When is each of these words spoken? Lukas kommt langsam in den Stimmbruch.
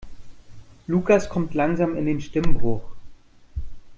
Lukas 0.87 1.29
kommt 1.29 1.53
langsam 1.53 1.95
in 1.95 2.07
den 2.07 2.21
Stimmbruch. 2.21 2.81